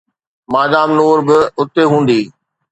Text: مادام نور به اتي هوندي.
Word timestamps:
مادام 0.53 0.89
نور 0.99 1.17
به 1.27 1.37
اتي 1.59 1.83
هوندي. 1.91 2.21